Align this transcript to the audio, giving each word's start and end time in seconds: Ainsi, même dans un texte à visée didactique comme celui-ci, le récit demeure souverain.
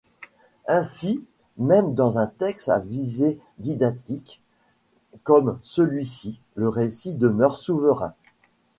Ainsi, 0.67 1.23
même 1.57 1.93
dans 1.93 2.17
un 2.17 2.25
texte 2.25 2.69
à 2.69 2.79
visée 2.79 3.37
didactique 3.59 4.41
comme 5.23 5.59
celui-ci, 5.61 6.39
le 6.55 6.69
récit 6.69 7.13
demeure 7.13 7.55
souverain. 7.55 8.15